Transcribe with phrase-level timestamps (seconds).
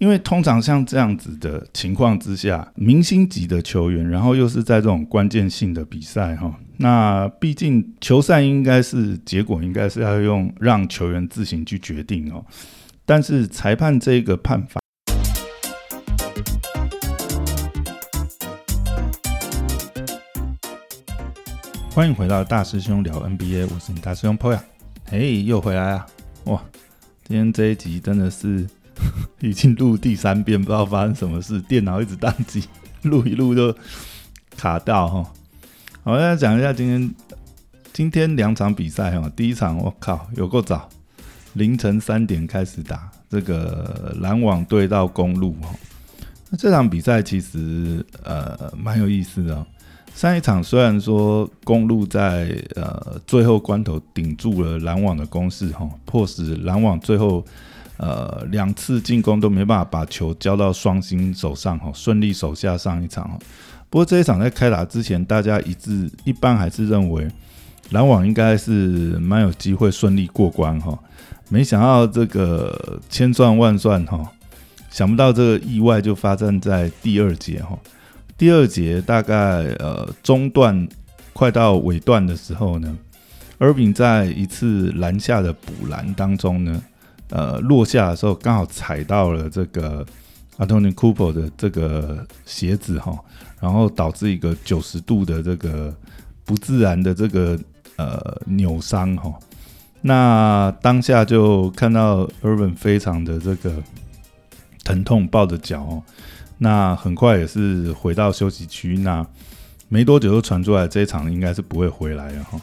[0.00, 12.42] 因为通常像这样子的情况之下，明星级的球员，然后又是在这种关键性的比赛哈，那毕竟球赛应该是结果应该是要用让球员自行去决定哦，
[13.04, 14.80] 但是裁判这个判罚。
[21.90, 24.60] 欢迎回到大师兄聊 NBA，我是你大师兄 Poya，
[25.04, 26.06] 嘿，又回来啊！
[26.44, 26.64] 哇，
[27.22, 28.66] 今天这一集真的是。
[29.40, 32.64] 已经录第三遍，不知道发生什么事，电脑一直宕机，
[33.02, 33.74] 录一录就
[34.56, 35.32] 卡到哈。
[36.02, 37.14] 好，来讲一下今天
[37.92, 39.30] 今天两场比赛哈。
[39.34, 40.88] 第一场我靠有够早，
[41.54, 45.68] 凌晨三点开始打，这个篮网对到公路哈。
[46.50, 49.66] 那这场比赛其实呃蛮有意思的。
[50.14, 57.44] 上一场虽然说公路在呃最后关头顶住了篮网的攻势哈，迫使篮网最后。
[58.02, 63.38] 呃，两次进攻都没办法把球交到双星手上哈，顺利手下上一场哈。
[63.90, 67.28] 不过这一场在开打之前，大家一致一般还是认为
[67.90, 68.72] 篮网应该是
[69.18, 70.98] 蛮有机会顺利过关哈。
[71.50, 74.32] 没想到这个千算万算哈，
[74.90, 77.78] 想不到这个意外就发生在第二节哈。
[78.38, 79.36] 第二节大概
[79.78, 80.88] 呃中段
[81.34, 82.96] 快到尾段的时候呢，
[83.58, 86.82] 尔丙在一次篮下的补篮当中呢。
[87.30, 90.04] 呃，落下的时候刚好踩到了这个
[90.56, 93.18] 阿托尼库珀的这个鞋子哈，
[93.60, 95.94] 然后导致一个九十度的这个
[96.44, 97.58] 不自然的这个
[97.96, 99.32] 呃扭伤哈。
[100.02, 103.82] 那当下就看到 Urban 非常的这个
[104.82, 106.02] 疼痛，抱着脚哦。
[106.58, 109.26] 那很快也是回到休息区，那
[109.88, 112.60] 没多久就传出来这一场应该是不会回来了哈。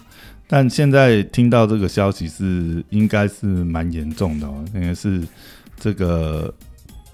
[0.48, 5.22] 但现在听到这个消息是应该是蛮严重的哦，应该是
[5.78, 6.54] 这个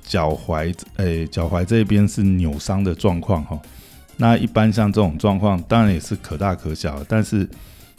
[0.04, 3.60] 脚踝诶，脚踝这边是扭伤的状况哈。
[4.18, 7.50] 那一般像这种状况，当然也是可大可小，但是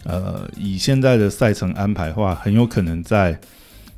[0.05, 3.37] 呃，以现在的赛程安排的话，很有可能在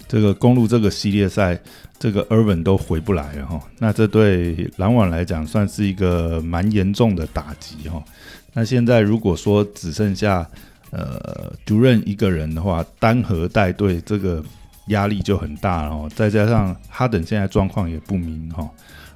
[0.09, 1.61] 这个公路这个系列赛，
[1.99, 3.61] 这个 Irvin 都回不来了哈。
[3.79, 8.03] 那这对篮网来讲算是一个蛮严重的打击哈。
[8.55, 10.49] 那现在如果说只剩下
[10.99, 14.43] 呃，主任一个人的话，单核带队，这个
[14.87, 16.11] 压力就很大了哦。
[16.15, 18.67] 再加上哈登现在状况也不明哈。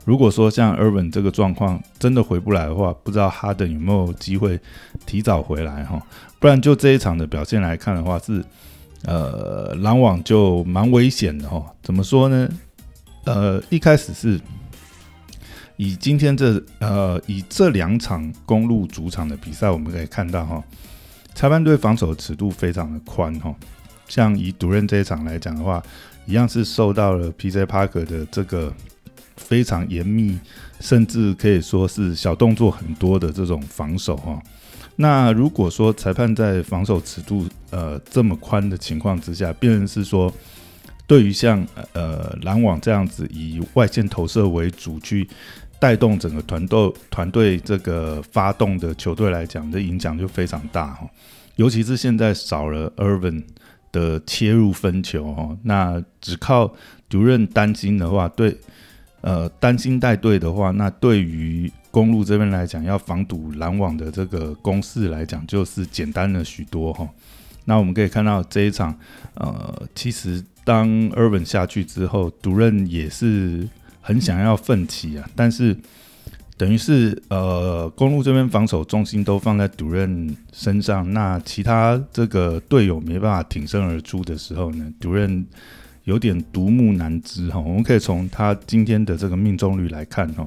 [0.05, 4.61] 如果说像 Irvin 这个状况真的回不来的话，不知道哈登有没有机会
[5.07, 5.99] 提早回来哈。
[6.39, 8.45] 不然就这一场的表现来看的话，是
[9.07, 11.65] 呃篮网就蛮危险的哈。
[11.83, 12.47] 怎么说呢？
[13.25, 14.39] 呃，一开始是
[15.79, 20.63] 以今天这呃以这两场公路主场的比赛，我们可以看到哈。
[21.41, 23.51] 裁判队防守尺度非常的宽哈，
[24.07, 25.83] 像以独任这一场来讲的话，
[26.27, 27.65] 一样是受到了 P.J.
[27.65, 28.71] Parker 的这个
[29.39, 30.39] 非常严密，
[30.81, 34.39] 甚至可以说是小动作很多的这种防守哈。
[34.97, 40.31] 那如果说裁判在防守尺度呃这么宽的情况之下，变成是说
[41.07, 45.27] 对于像呃篮网这样子以外线投射为主去。
[45.81, 51.09] 带动整个团队团队这个发动的球队来讲，的影响就非常大哈。
[51.57, 53.43] 尤其是现在少了 Irvin
[53.91, 56.71] 的切入分球哈，那只靠
[57.09, 58.57] 主任担心的话，对
[59.23, 67.09] 呃担心带队的话，那对于公路这边来讲，要防堵篮网的这个攻势来讲，就是简单了许多哈。
[67.65, 68.95] 那我们可以看到这一场，
[69.35, 73.67] 呃，其实当 Irvin 下去之后，主任也是。
[74.11, 75.77] 很想要奋起啊，但是
[76.57, 85.47] 等于是呃，公路这边防守重心都放在主任身上，那其他这个队友没办法挺身而出的时候呢，主任
[86.03, 87.61] 有点独木难支哈。
[87.61, 90.45] 我们可以从他今天的这个命中率来看哈，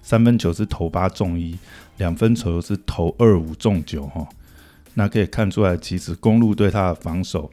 [0.00, 1.58] 三分球是投八中一，
[1.98, 4.26] 两分球是投二五中九哈，
[4.94, 7.50] 那可以看出来其实公路对他的防守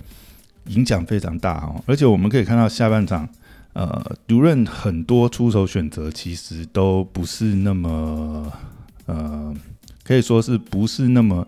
[0.68, 3.28] 影响非常大哈，而且我们可以看到下半场。
[3.74, 8.52] 呃，独任很多出手选择其实都不是那么，
[9.06, 9.54] 呃，
[10.04, 11.48] 可以说是不是那么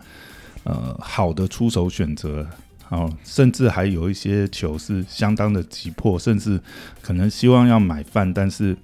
[0.63, 2.47] 呃好的出手选择，
[2.83, 6.59] 好，甚至还有一些球是相当的急迫，甚至
[7.01, 8.77] 可能希望要买饭，但是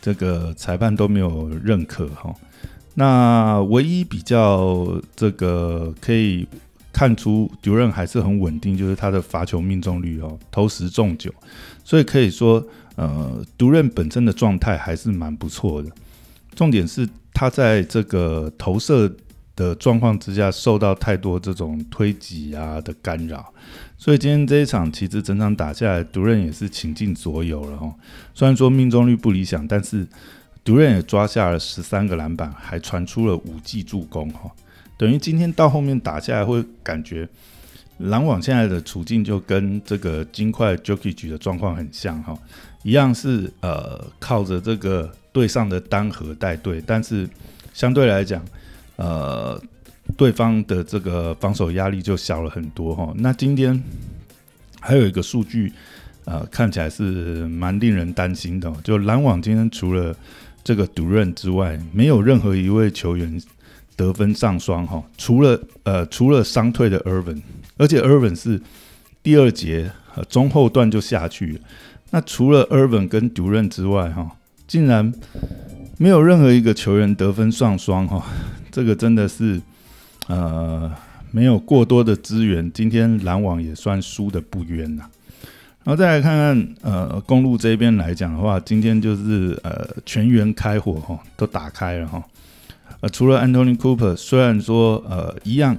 [0.00, 2.34] 这个裁判都没有认可哈。
[2.94, 6.48] 那唯一比较这个可以
[6.92, 11.32] 看出独任还是很稳定，就是他的罚球命中率哦，投十中九，
[11.84, 12.66] 所以可以说。
[13.00, 15.88] 呃，独任本身的状态还是蛮不错的，
[16.56, 19.08] 重点是他在这个投射
[19.54, 23.54] 的状况之下，受到太多这种推挤啊的干扰，
[23.96, 27.94] 所以今天这一场其实整场打下来，独任也是倾尽所有了哈。
[28.34, 30.04] 虽然说命中率不理想，但是
[30.64, 34.50] 独任也抓下了十三个篮板，还传出了五记助攻哈。
[34.98, 37.26] 等于今天到后面打下来，会感觉
[37.96, 42.36] 篮网现在的处境就跟这个金块 Jockey 局的状况很像哈，
[42.82, 47.26] 一样是呃靠着这个队上的单核带队，但是
[47.72, 48.44] 相对来讲。
[49.00, 49.56] 呃，
[50.16, 53.14] 对方的这个防守压力就小了很多哈。
[53.14, 53.80] 那今天
[54.80, 55.72] 还有一个数据，
[56.24, 58.68] 呃，看起来是蛮令人担心的。
[58.82, 60.12] 就篮网今天除了
[60.64, 63.40] 这个独任之外，没有任何一位球员
[63.98, 65.02] 得分上双哈。
[65.18, 67.42] 除了呃，除了伤退的 Irvin，
[67.76, 68.58] 而且 Irvin 是
[69.22, 69.90] 第二节
[70.28, 71.60] 中后段就下去。
[72.10, 74.30] 那除了 Irvin 跟独任之外哈，
[74.66, 75.12] 竟然
[75.98, 78.24] 没有任何一个球员得分上双哈。
[78.70, 79.60] 这个真的是，
[80.28, 80.90] 呃，
[81.32, 85.04] 没有过多的资源，今天篮网也算输的不冤呐。
[85.84, 92.22] 然后再来看看，呃，公路这边来讲的话，今天就是呃全员开火哈，都打开了哈。
[93.00, 95.76] 呃，除了 Anthony Cooper，虽然说呃一样，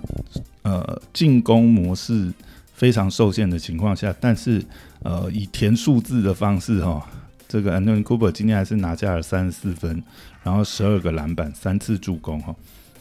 [0.62, 2.31] 呃进攻模式
[2.74, 4.63] 非常受限的情况下，但是
[5.04, 7.06] 呃以填数字的方式哈，
[7.48, 10.01] 这个 Anthony Cooper 今天还是拿下了三十四分，
[10.44, 12.56] 然后十二个篮板，三次助攻哈。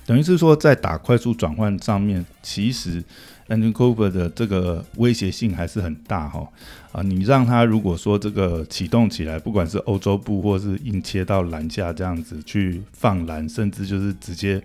[0.09, 3.05] 等于是说，在打快速转换上面，其实
[3.49, 6.49] Andrew Cooper 的这个威胁性还是很大哈
[6.93, 7.03] 啊！
[7.03, 14.63] 你让他如果说这个启动起来，不管是欧洲步或是硬切到篮下这样子去放篮，甚至就是直接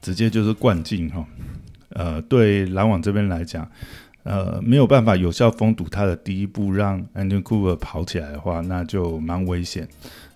[0.00, 1.22] 直接就是灌进哈，
[1.90, 3.70] 呃，对篮网这边来讲，
[4.22, 9.86] 呃，没有办法有效封堵他的第一步，让 Andrew Cooper 跑起来的话，那就蛮危险。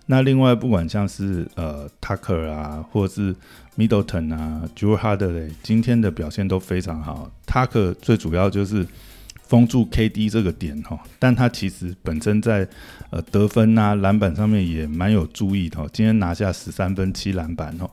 [0.06, 3.34] 那另外，不管像是呃 Tucker 啊，或者是
[3.76, 7.31] Middleton 啊，Joe Harder 今天的表现都非常好。
[7.46, 8.87] Tucker 最主要就是
[9.46, 12.69] 封住 KD 这个点哈，但他其实本身在
[13.10, 15.78] 呃得分啊、篮板上面也蛮有注意的。
[15.93, 17.88] 今天拿下十三分、七篮板哦。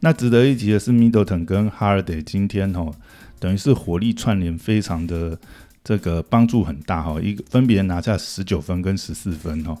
[0.00, 2.90] 那值得一提的是，Middleton 跟 h a r d e 今天哦，
[3.38, 5.38] 等于是火力串联，非常的
[5.84, 7.20] 这个帮助很大哈。
[7.20, 9.78] 一个分别拿下十九分跟十四分哦。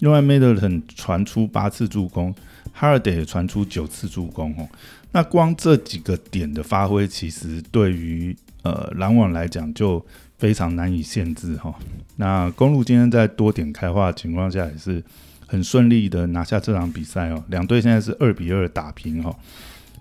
[0.00, 2.34] 另外，Middleton 传出八次助攻
[2.78, 4.68] ，Hardy 传出九次助攻哦。
[5.12, 10.04] 那光这几个点的发挥，其实对于呃篮网来讲就
[10.36, 11.72] 非常难以限制哈。
[12.16, 15.02] 那公路今天在多点开花的情况下，也是
[15.46, 17.42] 很顺利的拿下这场比赛哦。
[17.48, 19.34] 两队现在是二比二打平哈。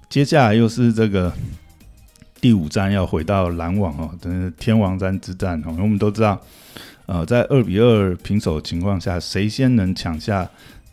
[0.10, 1.31] 接下来又是这个
[2.42, 5.75] 第五站要回到篮网哦，等是天王山之战哦。
[5.80, 6.42] 我们都知道。
[7.05, 10.50] 呃，在二比二平手的情况下，谁先能抢下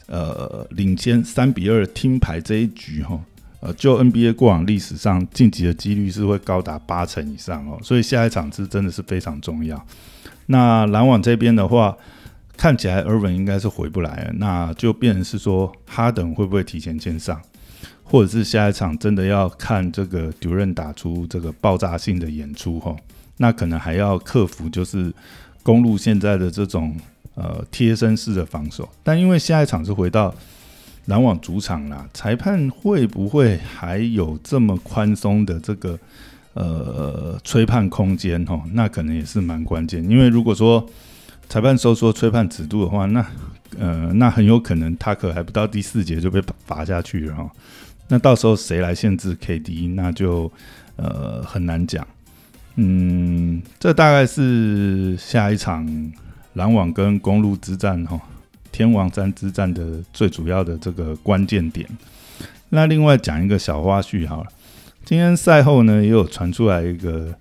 [0.06, 3.18] 呃领先三比二听牌这一局哈？
[3.60, 9.80] 呃，就 NBA 过往历史上晋级的几率是会高达八成以上哦，所以下一场是真的是非常重要。
[10.46, 11.96] 那篮网这边的话，
[12.56, 17.40] 看起来 Irvin 应该是回不来了，那就变成是说哈登会不会提前先上，
[18.02, 22.96] 或者是下一场真的要看这个 Durant 打出这个爆炸性的演出哈？
[23.36, 25.14] 那可能还要克服就是。
[25.70, 26.96] 公路现在的这种
[27.36, 30.34] 呃贴身式的防守，但因为下一场是回到
[31.04, 35.96] 篮网主场啦，裁判会不会还有这么宽松的这个
[36.54, 38.44] 呃吹判空间？
[38.44, 40.02] 哈，那可能也是蛮关键。
[40.10, 40.84] 因为如果说
[41.48, 43.24] 裁判收缩吹判尺度的话，那
[43.78, 47.48] 呃那很有可能他可还不到第四节就被罚下去了哈。
[48.08, 50.50] 那到时候谁来限制 KD，那就
[50.96, 52.04] 呃很难讲。
[52.82, 55.86] 嗯，这大概是下一场
[56.54, 58.18] 篮网跟公路之战哈，
[58.72, 61.86] 天王山之战的最主要的这个关键点。
[62.70, 64.48] 那另外讲一个小花絮好了，
[65.04, 67.34] 今天赛后呢也有传出来一个，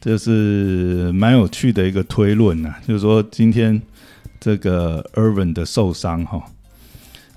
[0.00, 3.82] 就是蛮有趣的一个推论呐，就是说今天
[4.38, 6.40] 这个 Irvin 的受伤哈，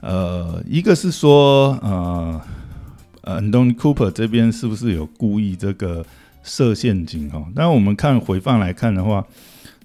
[0.01, 2.39] 呃，一个是说呃
[3.21, 6.05] 呃 Don Cooper 这边是不是有故意这个。
[6.43, 9.25] 设陷阱哈，但我们看回放来看的话，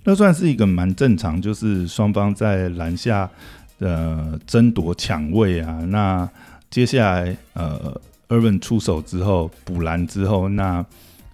[0.05, 3.29] 那算是一个蛮正常，就是双方在篮下
[3.79, 5.85] 呃争夺抢位啊。
[5.89, 6.29] 那
[6.71, 10.85] 接下来呃，Irvin 出手之后补篮之后，那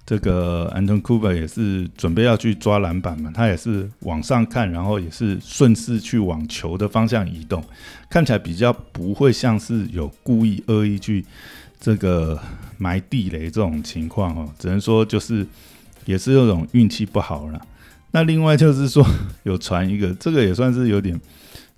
[0.05, 7.63] 这个 Anton Cooper 也是准备要去抓篮板嘛，他也是往上看，然后也是顺势去往球的方向移动，
[8.11, 11.25] 看起来比较不会像是有故意恶意去。
[11.83, 12.39] 这个
[12.79, 15.45] 埋地雷这种情况哦，只能说就是
[16.05, 17.61] 也是那种运气不好了。
[18.13, 19.05] 那另外就是说
[19.43, 21.21] 有传一个，这个也算是有点，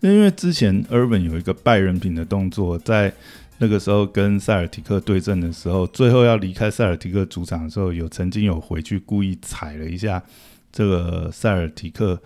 [0.00, 3.10] 因为之前 Urban 有一个拜人品的动作，在
[3.56, 10.22] 那个时候跟塞尔提克对阵的时候，最后要离开塞尔提克主场的时候，有曾经有回去故意踩了一下
[10.70, 12.20] 这个塞尔提克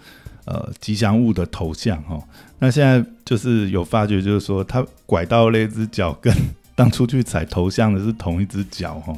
[0.46, 2.18] 呃吉祥物的头像哈。
[2.58, 6.34] 那现在就是有发觉，就是说他拐到那只脚跟
[6.78, 9.12] 当初去踩头像的是同一只脚哈，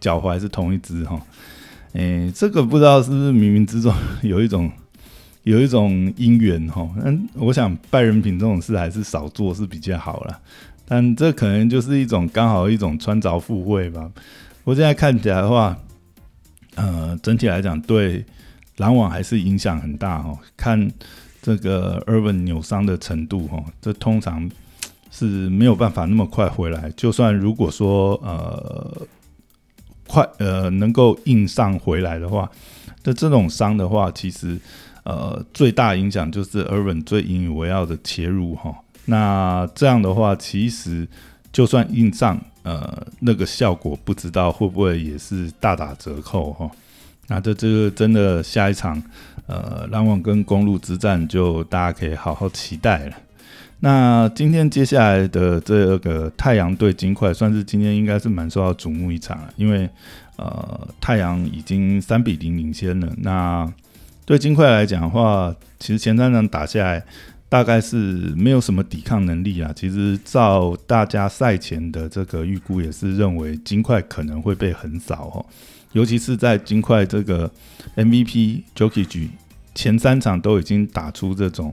[0.00, 1.20] 脚踝是同一只哈。
[1.92, 4.68] 诶，这个不知道是不是冥冥之中有一种
[5.44, 6.90] 有一种因缘哈。
[7.04, 10.40] 嗯，我想拜人品这种事还是少做是比较好了。
[10.86, 14.10] 但这可能就是一种刚好一种穿凿附会吧。
[14.64, 15.78] 我现在看起来的话，
[16.74, 18.24] 呃，整体来讲对
[18.78, 20.36] 篮网还是影响很大哈。
[20.56, 20.90] 看
[21.40, 24.50] 这个 Urban 扭伤的程度哈，这通常
[25.16, 26.90] 是没有办法那么快回来。
[26.96, 29.06] 就算如果说呃
[30.08, 32.50] 快呃能够硬上回来的话，
[33.04, 34.58] 那这种伤的话，其实
[35.04, 38.74] 呃最大影响就是 Urban 最引以为傲的切入哈。
[39.04, 41.06] 那这样的话，其实
[41.52, 46.68] 就算硬上，呃，那个效果不知道会不会也是大打折扣哈。
[47.28, 49.00] 那这这个真的下一场，
[49.46, 53.16] 呃，篮网跟公路之战就大家可以好好期待了。
[53.84, 59.86] 那今天接下来的这个太阳对金块，算是今天应该是蛮受到瞩目一场了，因为
[60.36, 63.12] 呃，太阳已经三比零领先了。
[63.18, 63.70] 那
[64.24, 67.04] 对金块来讲的话，其实前三场打下来。
[67.46, 67.96] 大概是
[68.36, 69.70] 没有什么抵抗能力啊。
[69.76, 75.46] 其实照大家赛前的这个预估，也是认为金块可能会被横扫哦。
[75.92, 77.48] 尤其是在金块这个
[77.94, 79.28] MVP Jokic
[79.72, 81.72] 前三场都已经打出这种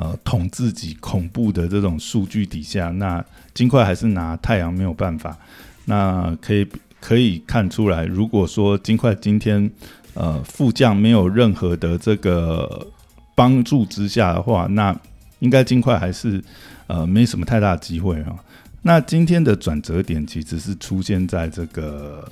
[0.00, 5.36] 呃统治级恐怖的这种数据底下，那金块还是拿太阳没有办法。
[5.84, 6.66] 那可以
[6.98, 9.70] 可以看出来，如果说金块今天
[10.14, 12.86] 呃副将没有任何的这个
[13.34, 14.98] 帮助之下的话，那
[15.40, 16.42] 应该尽快还是
[16.86, 18.34] 呃没什么太大机会啊。
[18.80, 22.26] 那今天的转折点其实是出现在这个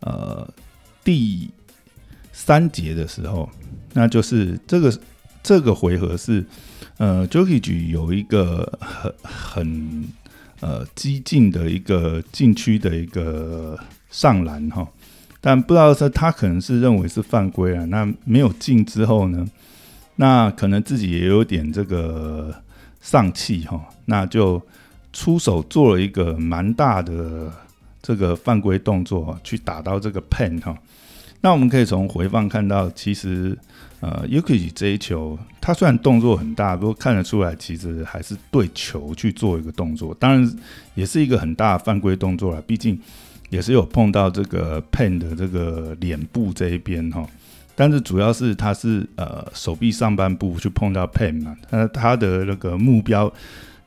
[0.00, 0.48] 呃
[1.04, 1.50] 第
[2.32, 3.46] 三节的时候，
[3.92, 4.98] 那就是这个
[5.42, 6.42] 这个回合是
[7.00, 10.04] 呃 Jokic 有一个很很
[10.60, 13.78] 呃激进的一个禁区的一个
[14.10, 14.86] 上篮哈，
[15.40, 19.48] 但不知道是他可能是认为是犯规啊，那没有进之后呢？
[20.16, 22.54] 那可能自己也有点这个
[23.00, 24.60] 丧气哈，那就
[25.14, 27.50] 出手做了一个蛮大的
[28.02, 30.76] 这个犯规动作，去打到这个 pen 哈。
[31.40, 33.56] 那我们可以从回放看到，其实
[34.00, 40.58] 呃 u k i 这一球，他虽然动作很大，不过看得出来其实还是对球去做一个动作，当然
[40.94, 42.98] 也是一个很大的犯规动作了，毕竟
[43.50, 47.26] 也是有碰到这个 pen 的这个脸部这一边哈。
[47.76, 53.32] 但是主要是他是呃手臂上半部去碰到 pen 嘛，那他的那个目标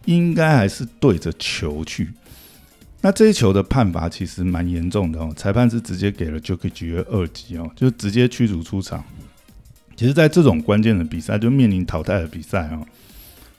[0.05, 2.11] 应该还是对着球去。
[3.01, 9.03] 那这一球的判罚其实蛮严重的哦，裁判是直接给了 j o k i 二级哦，就直接驱逐出场。
[9.95, 12.85] 其实，在这种关键的比赛，就面临淘汰的比赛哦，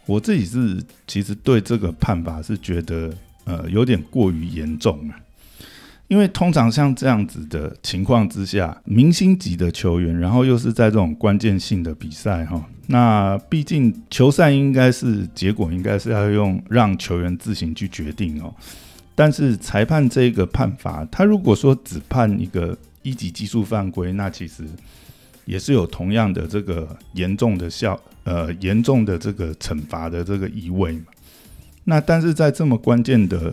[0.06, 3.12] 我自己是其实对这个判罚是觉得
[3.44, 5.14] 呃有点过于严重了。
[6.08, 18.54] 因为通常像这样子的情况之下，明星级的球员，然后又是在这种关键性的比赛哈，那毕竟球赛应该是结果应该是要用让球员自行去决定哦。
[19.14, 24.64] 但是裁判这个判罚，他如果说只判一个一级技术犯规，那其实
[25.44, 31.06] 也是有同样的这个严重的效呃严重的这个惩罚的这个意味嘛。
[31.84, 33.52] 那但是在这么关键的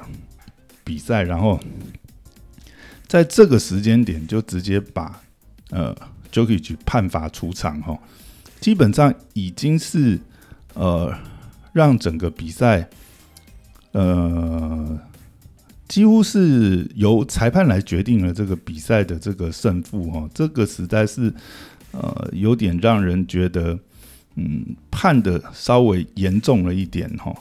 [0.83, 1.59] 比赛，然后。
[3.07, 5.21] 在这个时间点就直接把
[5.71, 5.93] 呃
[6.31, 7.99] Jokic 判罚出场哈，
[8.61, 10.17] 基本上已经是
[10.75, 11.13] 呃
[11.73, 12.87] 让整个比赛
[13.91, 14.97] 呃
[15.89, 21.33] 几乎是由裁判来决定了这个比赛的这个胜负哈，这个实在是
[21.91, 23.77] 呃有点让人觉得
[24.35, 27.33] 嗯判的稍微严重了一点哈。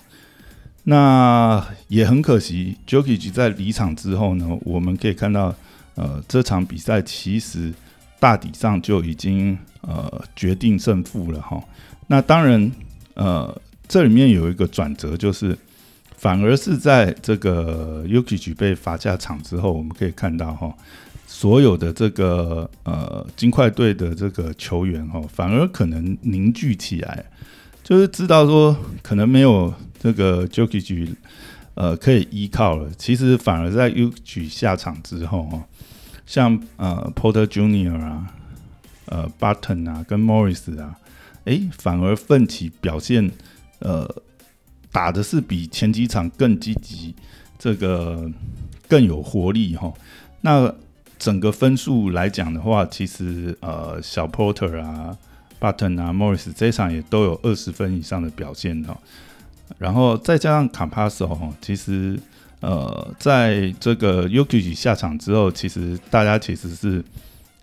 [0.85, 5.55] 那也很可惜，Jokic 在离场之后呢，我们可以看到，
[5.95, 7.73] 呃，这场比赛其实
[8.19, 11.63] 大体上就已经呃决定胜负了哈。
[12.07, 12.73] 那当然，
[13.15, 15.57] 呃，这里面有一个转折，就是
[16.17, 20.75] 反而是在这个 Jokic 被罚下场之后，我们可以看到哈，
[21.33, 27.25] 所有的这个呃金块队的这个球员哈，反而可能凝聚起来。
[27.85, 31.15] 就是知道说可能没有这个 Jokic
[31.75, 35.65] 呃可以依靠了，其实反而在 u k 下场之后哈，
[36.27, 38.27] 像呃 Porter Junior 啊、
[39.07, 40.97] 呃 Button 啊跟 Morris 啊，
[41.45, 43.31] 诶，反而奋起表现，
[43.79, 44.05] 呃
[44.91, 47.15] 打的是比前几场更积极，
[47.57, 48.29] 这个
[48.89, 49.93] 更有活力哈。
[50.41, 50.75] 那
[51.21, 55.15] 整个分数来讲的话，其实呃小 Porter 啊、
[55.61, 58.99] Button 啊、Morris 这场也都有二十分以上的表现哈。
[59.77, 62.19] 然后再加上 Campasso 哈，其实
[62.61, 67.05] 呃在这个 Yuki 下场之后，其实大家其实是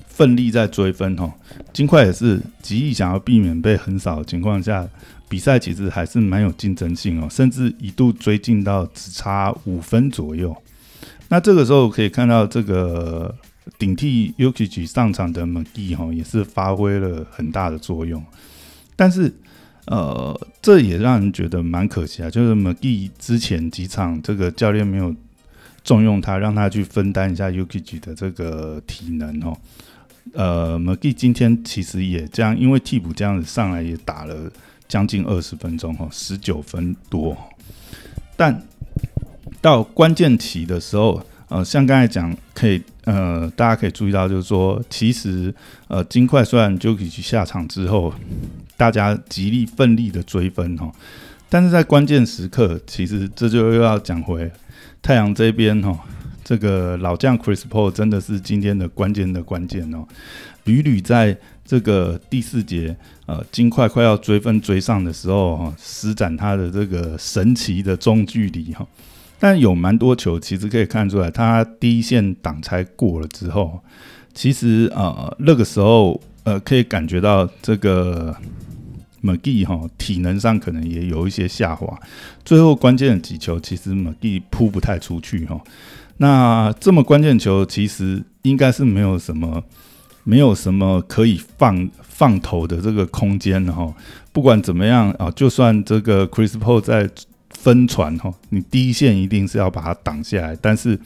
[0.06, 1.34] 奋力在追分哈。
[1.74, 4.88] 金块也是极力想要避免被横扫的情况下，
[5.28, 10.56] 比赛其实还是蛮有竞争性哦，甚至一度追进到只差五分左右。
[11.30, 13.36] 那这个时候可以看到这个。
[13.78, 18.24] 顶替 u k i 上场的 McGee 哈也是发挥了很大的作用，
[18.96, 19.32] 但是
[19.88, 25.14] 呃这也让人觉得蛮可惜啊，就是 McGee 之前几场这个教练没有
[25.84, 29.58] 重用他，让他去分担一下 u k i 的这个体能哦。
[30.34, 34.50] 呃，McGee 今天其实也这样，因为替补这样子上来也打了
[34.88, 37.38] 将近二十分钟哈，十九分多，
[38.38, 38.64] 但
[39.62, 41.22] 到关键期的时候。
[41.50, 45.54] 呃，像刚才讲，可以呃，大家可以注意到，就是说，其实
[45.88, 48.14] 呃，金块虽然 JOKI 去下场之后，
[48.76, 50.92] 大家极力奋力的追分哈，
[51.48, 54.52] 但是在关键时刻，其实这就又要讲回
[55.02, 55.98] 太阳这边哈，
[56.44, 60.06] 这个老将 Chris Paul 真的是今天的关键的关键哦，
[60.66, 62.94] 屡屡在这个第四节，
[63.26, 68.86] 呃，金块快要追分追上的时候哈，施展他的这个神奇的中距离哈。
[69.40, 73.80] 但有蛮多球，其实可以看出来，他第一线挡拆过了之后，
[74.34, 78.36] 其实呃那个时候呃可以感觉到这个
[79.22, 82.00] McGee 哈体能上可能也有一些下滑。
[82.44, 85.62] 最后关键的几球，其实 McGee 扑不太出去哈。
[86.18, 89.64] 那这么关键球，其实应该是没有什么
[90.24, 93.94] 没有什么可以放放投的这个空间哈。
[94.34, 97.08] 不管怎么样啊，就算这个 Chris Paul 在。
[97.50, 100.56] 分传哈，你第一线一定是要把它挡下来。
[100.62, 101.00] 但是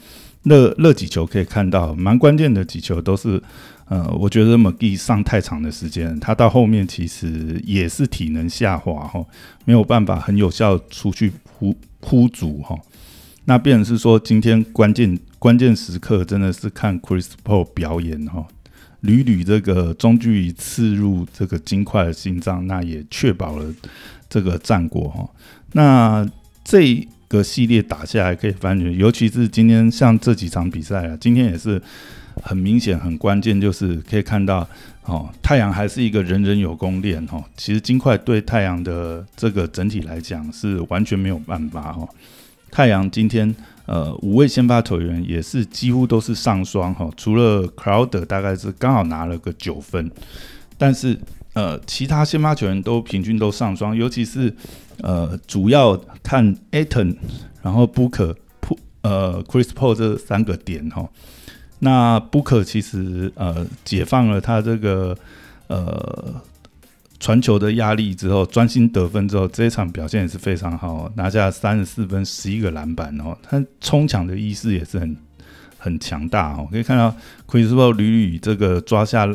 [0.44, 3.42] 那那几球可以看到，蛮关键的几球都是，
[3.88, 9.24] 呃，我觉得 McGee 上太长的时间，他到后面其实也是体能下滑哈，
[9.64, 12.78] 没有办法很有效出去扑扑阻哈。
[13.44, 18.46] 那变成是说，今天关键关键时刻真的是看 Chris Paul 表演哈，
[19.00, 23.72] 屡屡这个中距离刺入这个金块的心脏，那也确保了
[24.28, 25.28] 这个战果哈。
[25.72, 26.28] 那
[26.64, 31.80] 这个系列打下来可以发觉，尤其是今天像这几场比赛啊，今天也是
[32.42, 34.68] 很明显、很关键，就是可以看到
[35.04, 37.42] 哦，太阳还是一个人人有功练哦。
[37.56, 42.08] 其实金块对太阳的这个整体来讲是完全没有办法哦。
[42.70, 43.54] 太阳今天
[43.86, 50.10] 呃五位先发球员也是几乎都是上双哈，除了 Crowder 大概是刚好拿了个九分，
[50.78, 51.18] 但是
[51.54, 54.54] 呃其他先发球员都平均都上双，尤其是。
[55.02, 57.16] 呃，主要看 Aton，
[57.60, 58.34] 然后 Booker、
[59.02, 61.08] 呃 Chris Paul 这三个点哈。
[61.80, 65.18] 那 Booker 其实呃解放了他这个
[65.66, 66.40] 呃
[67.18, 73.36] 传球的压力之后，专心得分之后，这一场表现也是非常好，拿下三十四分、十一个篮板哦。
[73.42, 75.16] 他冲抢的意识也是很
[75.78, 76.68] 很强大哦。
[76.70, 77.12] 可以看到
[77.48, 79.28] Chris Paul 屡屡这个抓下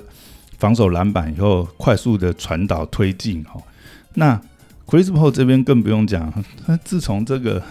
[0.58, 3.62] 防守篮板以后，快速的传导推进哦。
[4.14, 4.42] 那
[4.88, 6.34] Chris Paul 这边更不用讲，
[6.66, 7.62] 他自从这个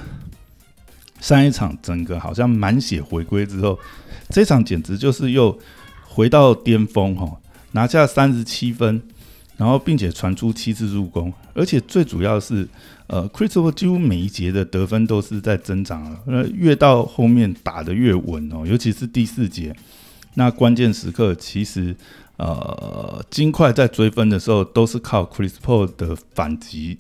[1.19, 3.79] 上一场整个好像满血回归之后，
[4.29, 5.59] 这场简直就是又
[6.05, 7.41] 回到巅峰哈，
[7.73, 9.01] 拿下三十七分，
[9.57, 12.69] 然后并且传出七次助攻，而且最主要是，
[13.07, 19.75] 呃，Chris Paul 几乎每一节的得分都是在增长了，呃，越到后面打的越稳哦，尤其是第四节，
[20.35, 21.97] 那关键时刻其实。
[22.37, 26.99] 呃，金块在追分的时候，都是靠 Chris Paul 的反击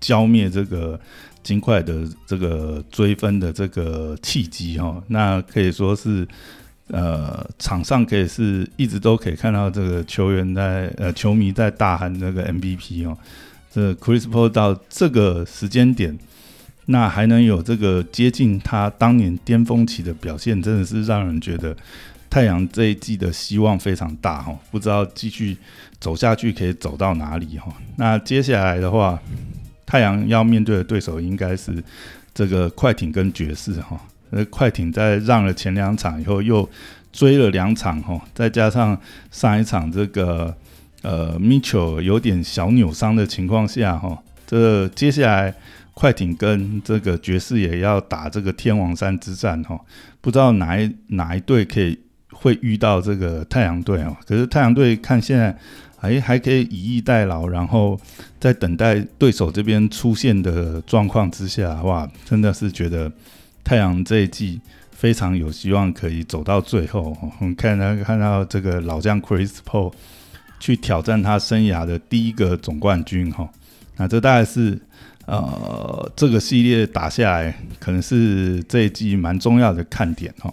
[0.00, 0.98] 浇灭这个
[1.44, 5.00] 金块的这个追分的这个契机哈。
[5.06, 6.26] 那可以说是
[6.88, 13.16] 呃，场上可以是一直都可以看到这个球员在呃，球迷在大喊这个 MVP 哦。
[13.72, 16.18] 这 Chris Paul 到这个时间点，
[16.86, 21.76] 那还能有这个接近他当年巅峰期的表现，真的是让人觉得。
[22.34, 25.56] 太阳这一季的希望非常大哈，不知道继续
[26.00, 27.72] 走下去可以走到哪里哈。
[27.94, 29.16] 那接下来的话，
[29.86, 31.72] 太阳要面对的对手应该是
[32.34, 33.96] 这个快艇跟爵士哈。
[34.30, 36.68] 那，快艇在让了前两场以后，又
[37.12, 40.52] 追了两场哈，再加上上一场这个
[41.02, 45.54] 呃 Mitchell 有点小扭伤的情况下哈，这接下来
[45.92, 49.80] 快艇跟这个爵士也要打这个天王山之战哈，
[50.20, 52.00] 不知道哪一哪一队可以。
[52.44, 55.56] 会遇到这个太阳队哦，可是太阳队看现在
[55.96, 57.98] 还还可以以逸待劳，然后
[58.38, 63.10] 在等待对手这边出现的状况之下，哇，真的是觉得
[63.64, 67.16] 太阳这一季非常有希望可以走到最后。
[67.40, 69.94] 我们看到看到这个老将 Chris Paul
[70.60, 73.48] 去挑战他生涯的第一个总冠军哈，
[73.96, 74.78] 那这大概是
[75.24, 80.52] 呃这个系列打下来，可能是这一季蛮重要的看点哈。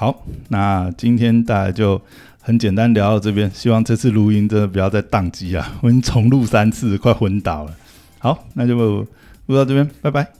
[0.00, 2.00] 好，那今天大家就
[2.40, 5.74] 很简单聊到这边，希望这次录音真的不要再宕机啊！
[5.82, 7.76] 我已经重录三次，快昏倒了。
[8.18, 10.32] 好，那就录到这边，拜拜。